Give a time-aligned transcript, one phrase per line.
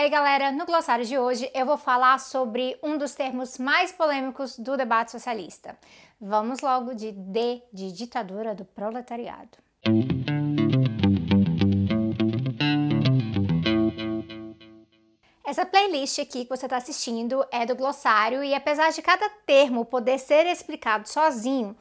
[0.00, 4.58] Ei galera, no glossário de hoje eu vou falar sobre um dos termos mais polêmicos
[4.58, 5.78] do debate socialista.
[6.18, 9.58] Vamos logo de D de ditadura do proletariado.
[15.44, 19.84] Essa playlist aqui que você está assistindo é do glossário e apesar de cada termo
[19.84, 21.76] poder ser explicado sozinho,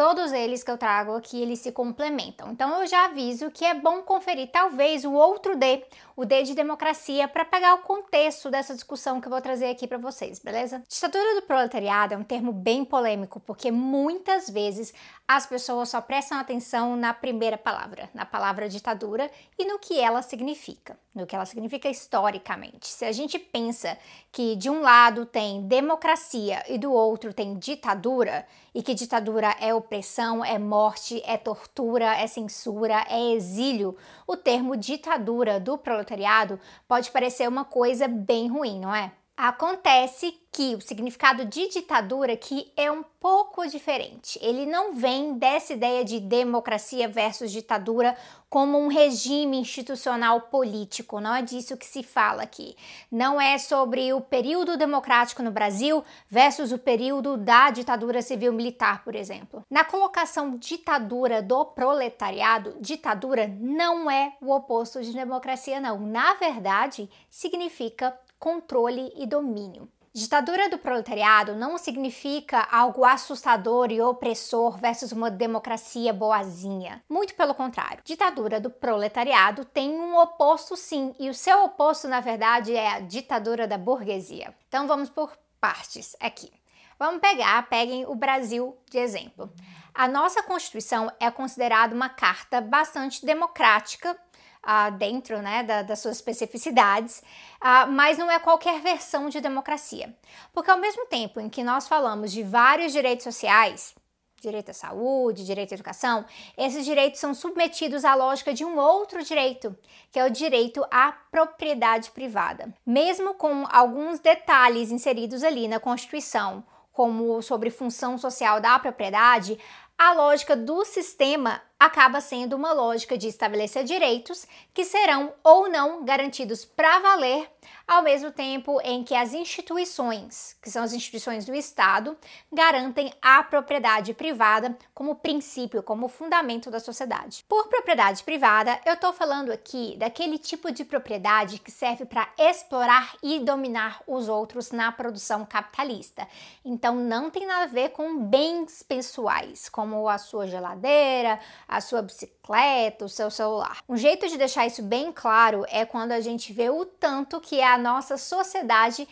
[0.00, 2.50] Todos eles que eu trago aqui, eles se complementam.
[2.52, 5.84] Então eu já aviso que é bom conferir talvez o outro D,
[6.16, 9.86] o D de democracia, para pegar o contexto dessa discussão que eu vou trazer aqui
[9.86, 10.82] para vocês, beleza?
[10.88, 14.94] Ditadura do proletariado é um termo bem polêmico, porque muitas vezes
[15.28, 20.22] as pessoas só prestam atenção na primeira palavra, na palavra ditadura e no que ela
[20.22, 22.88] significa, no que ela significa historicamente.
[22.88, 23.98] Se a gente pensa
[24.32, 29.74] que de um lado tem democracia e do outro tem ditadura, e que ditadura é
[29.90, 37.10] opressão, é morte, é tortura, é censura, é exílio, o termo ditadura do proletariado pode
[37.10, 39.10] parecer uma coisa bem ruim, não é?
[39.42, 44.38] Acontece que o significado de ditadura aqui é um pouco diferente.
[44.42, 48.14] Ele não vem dessa ideia de democracia versus ditadura
[48.50, 51.20] como um regime institucional político.
[51.20, 52.76] Não é disso que se fala aqui.
[53.10, 59.02] Não é sobre o período democrático no Brasil versus o período da ditadura civil militar,
[59.02, 59.64] por exemplo.
[59.70, 65.98] Na colocação ditadura do proletariado, ditadura não é o oposto de democracia, não.
[65.98, 69.86] Na verdade, significa controle e domínio.
[70.12, 77.04] Ditadura do proletariado não significa algo assustador e opressor versus uma democracia boazinha.
[77.08, 78.02] Muito pelo contrário.
[78.04, 83.00] Ditadura do proletariado tem um oposto sim, e o seu oposto, na verdade, é a
[83.00, 84.52] ditadura da burguesia.
[84.66, 86.50] Então vamos por partes aqui.
[86.98, 89.52] Vamos pegar, peguem o Brasil de exemplo.
[89.94, 94.16] A nossa Constituição é considerada uma carta bastante democrática
[94.64, 97.22] uh, dentro né, da, das suas especificidades,
[97.62, 100.14] uh, mas não é qualquer versão de democracia.
[100.52, 103.94] Porque ao mesmo tempo em que nós falamos de vários direitos sociais,
[104.40, 106.24] direito à saúde, direito à educação,
[106.56, 109.76] esses direitos são submetidos à lógica de um outro direito,
[110.10, 112.72] que é o direito à propriedade privada.
[112.86, 119.58] Mesmo com alguns detalhes inseridos ali na Constituição, como sobre função social da propriedade,
[120.02, 126.04] a lógica do sistema acaba sendo uma lógica de estabelecer direitos que serão ou não
[126.04, 127.50] garantidos para valer,
[127.88, 132.18] ao mesmo tempo em que as instituições, que são as instituições do Estado,
[132.52, 137.44] garantem a propriedade privada como princípio, como fundamento da sociedade.
[137.48, 143.16] Por propriedade privada, eu estou falando aqui daquele tipo de propriedade que serve para explorar
[143.22, 146.28] e dominar os outros na produção capitalista.
[146.62, 152.02] Então não tem nada a ver com bens pessoais, como a sua geladeira, a sua
[152.02, 153.78] bicicleta, o seu celular.
[153.88, 157.62] Um jeito de deixar isso bem claro é quando a gente vê o tanto que
[157.62, 159.06] a nossa sociedade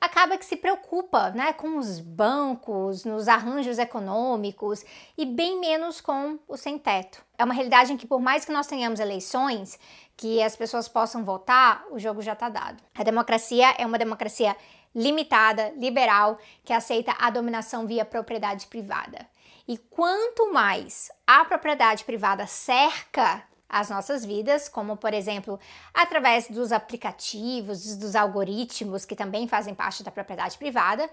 [0.00, 4.82] acaba que se preocupa né, com os bancos, nos arranjos econômicos
[5.16, 7.22] e bem menos com o sem-teto.
[7.36, 9.78] É uma realidade em que, por mais que nós tenhamos eleições,
[10.16, 12.82] que as pessoas possam votar, o jogo já está dado.
[12.94, 14.56] A democracia é uma democracia
[14.94, 19.26] limitada, liberal, que aceita a dominação via propriedade privada.
[19.70, 25.60] E quanto mais a propriedade privada cerca as nossas vidas, como por exemplo
[25.94, 31.08] através dos aplicativos, dos algoritmos que também fazem parte da propriedade privada,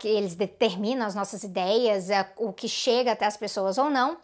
[0.00, 4.16] que eles determinam as nossas ideias, o que chega até as pessoas ou não,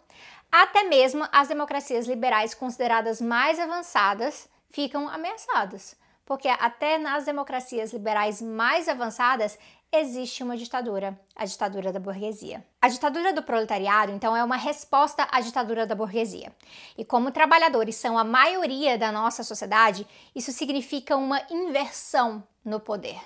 [0.51, 5.95] até mesmo as democracias liberais consideradas mais avançadas ficam ameaçadas.
[6.25, 9.57] Porque até nas democracias liberais mais avançadas
[9.93, 12.65] existe uma ditadura, a ditadura da burguesia.
[12.81, 16.51] A ditadura do proletariado, então, é uma resposta à ditadura da burguesia.
[16.97, 23.21] E como trabalhadores são a maioria da nossa sociedade, isso significa uma inversão no poder.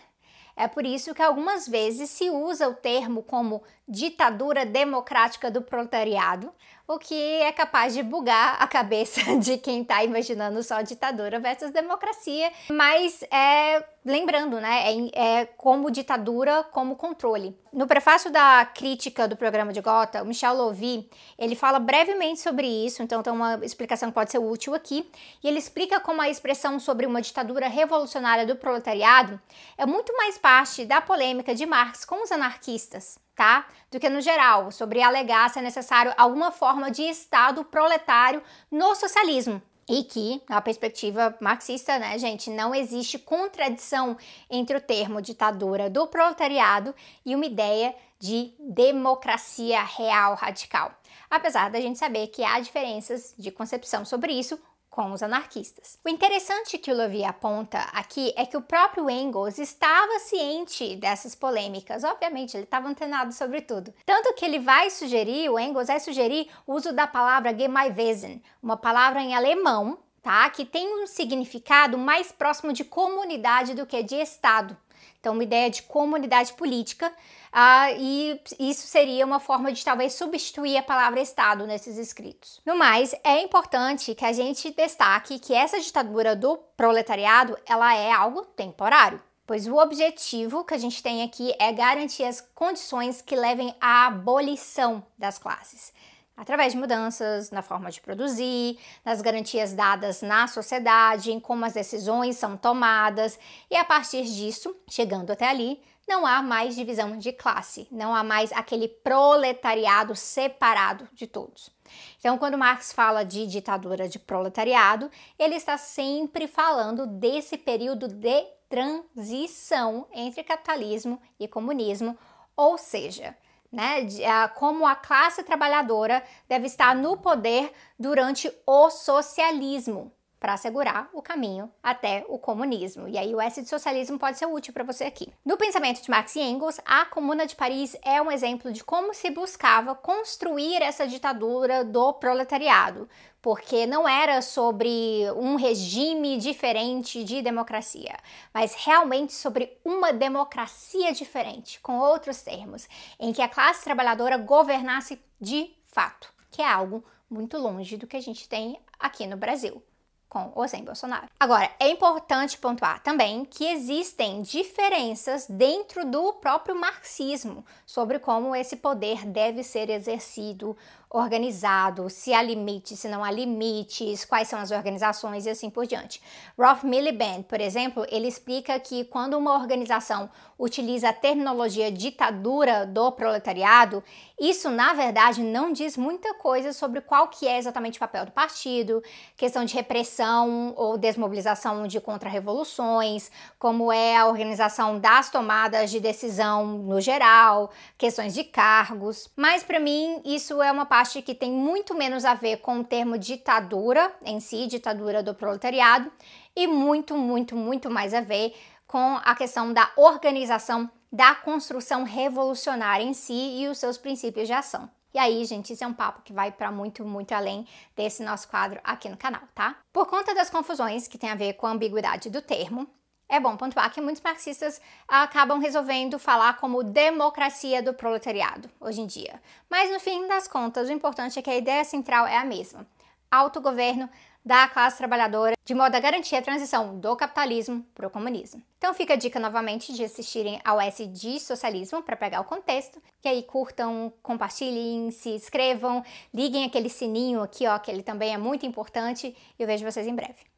[0.57, 6.51] É por isso que algumas vezes se usa o termo como ditadura democrática do proletariado,
[6.87, 11.69] o que é capaz de bugar a cabeça de quem está imaginando só ditadura versus
[11.69, 12.51] democracia.
[12.71, 14.83] Mas é lembrando, né,
[15.13, 17.55] é, é, como ditadura, como controle.
[17.73, 22.65] No prefácio da crítica do programa de Gotha, o Michel Louvi, ele fala brevemente sobre
[22.65, 25.11] isso, então tem uma explicação que pode ser útil aqui,
[25.43, 29.39] e ele explica como a expressão sobre uma ditadura revolucionária do proletariado
[29.77, 33.67] é muito mais parte da polêmica de Marx com os anarquistas tá?
[33.91, 38.95] Do que no geral, sobre alegar se é necessário alguma forma de Estado proletário no
[38.95, 39.61] socialismo.
[39.89, 44.17] E que, na perspectiva marxista, né, gente, não existe contradição
[44.49, 46.93] entre o termo ditadura do proletariado
[47.25, 50.91] e uma ideia de democracia real radical.
[51.29, 54.59] Apesar da gente saber que há diferenças de concepção sobre isso,
[54.97, 55.99] com os anarquistas.
[56.03, 61.35] O interessante que o Levy aponta aqui é que o próprio Engels estava ciente dessas
[61.35, 63.93] polêmicas, obviamente, ele estava antenado sobre tudo.
[64.03, 68.75] Tanto que ele vai sugerir, o Engels vai sugerir o uso da palavra Gemeinwesen, uma
[68.75, 70.49] palavra em alemão, tá?
[70.49, 74.75] Que tem um significado mais próximo de comunidade do que de Estado.
[75.19, 80.77] Então, uma ideia de comunidade política, uh, e isso seria uma forma de talvez substituir
[80.77, 82.61] a palavra Estado nesses escritos.
[82.65, 88.11] No mais, é importante que a gente destaque que essa ditadura do proletariado ela é
[88.11, 89.21] algo temporário.
[89.45, 94.07] Pois o objetivo que a gente tem aqui é garantir as condições que levem à
[94.07, 95.93] abolição das classes
[96.37, 101.73] através de mudanças na forma de produzir, nas garantias dadas na sociedade, em como as
[101.73, 103.39] decisões são tomadas,
[103.69, 108.23] e a partir disso, chegando até ali, não há mais divisão de classe, não há
[108.23, 111.69] mais aquele proletariado separado de todos.
[112.17, 118.45] Então, quando Marx fala de ditadura de proletariado, ele está sempre falando desse período de
[118.69, 122.17] transição entre capitalismo e comunismo,
[122.55, 123.35] ou seja,
[123.77, 130.53] né, de, a, como a classe trabalhadora deve estar no poder durante o socialismo para
[130.53, 133.07] assegurar o caminho até o comunismo.
[133.07, 135.33] E aí o S de socialismo pode ser útil para você aqui.
[135.45, 139.13] No pensamento de Marx e Engels, a Comuna de Paris é um exemplo de como
[139.13, 143.09] se buscava construir essa ditadura do proletariado,
[143.41, 148.15] porque não era sobre um regime diferente de democracia,
[148.53, 152.87] mas realmente sobre uma democracia diferente, com outros termos,
[153.19, 158.17] em que a classe trabalhadora governasse de fato, que é algo muito longe do que
[158.17, 159.81] a gente tem aqui no Brasil
[160.29, 161.27] com ou sem Bolsonaro.
[161.39, 168.75] Agora, é importante pontuar também que existem diferenças dentro do próprio marxismo sobre como esse
[168.75, 170.75] poder deve ser exercido,
[171.09, 175.87] organizado, se há limites, se não há limites, quais são as organizações e assim por
[175.87, 176.21] diante.
[176.57, 183.11] Rolf Miliband, por exemplo, ele explica que quando uma organização utiliza a terminologia ditadura do
[183.11, 184.03] proletariado,
[184.39, 188.31] isso na verdade não diz muita coisa sobre qual que é exatamente o papel do
[188.31, 189.01] partido,
[189.35, 196.65] questão de repressão ou desmobilização de contra-revoluções, como é a organização das tomadas de decisão
[196.65, 199.29] no geral, questões de cargos.
[199.35, 202.83] Mas para mim isso é uma parte que tem muito menos a ver com o
[202.83, 206.11] termo ditadura em si, ditadura do proletariado,
[206.55, 208.55] e muito, muito, muito mais a ver
[208.87, 214.53] com a questão da organização da construção revolucionária em si e os seus princípios de
[214.53, 214.89] ação.
[215.13, 218.47] E aí, gente, isso é um papo que vai para muito, muito além desse nosso
[218.47, 219.75] quadro aqui no canal, tá?
[219.93, 222.89] Por conta das confusões que tem a ver com a ambiguidade do termo,
[223.29, 229.05] é bom pontuar que muitos marxistas acabam resolvendo falar como democracia do proletariado hoje em
[229.05, 229.41] dia.
[229.69, 232.87] Mas no fim das contas, o importante é que a ideia central é a mesma:
[233.29, 234.09] autogoverno
[234.45, 238.63] da classe trabalhadora, de modo a garantir a transição do capitalismo para o comunismo.
[238.77, 243.01] Então fica a dica novamente de assistirem ao S de Socialismo para pegar o contexto,
[243.25, 246.01] e aí curtam, compartilhem, se inscrevam,
[246.33, 250.07] liguem aquele sininho aqui, ó, que ele também é muito importante, e eu vejo vocês
[250.07, 250.56] em breve.